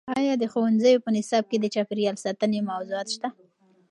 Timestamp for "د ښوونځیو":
0.37-1.03